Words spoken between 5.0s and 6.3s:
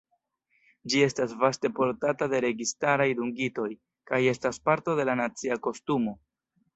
de la nacia kostumo.